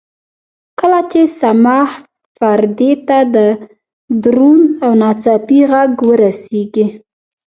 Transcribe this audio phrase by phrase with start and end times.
[0.79, 1.91] کله چې صماخ
[2.37, 3.17] پردې ته
[4.23, 6.85] دروند او ناڅاپي غږ ورسېږي.